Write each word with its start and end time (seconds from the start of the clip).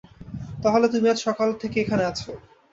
তাহলে, 0.63 0.85
তুমি 0.87 1.07
আজ 1.09 1.19
সকাল 1.27 1.49
থেকে 1.61 1.77
এখানে 1.81 2.03
আছো। 2.05 2.31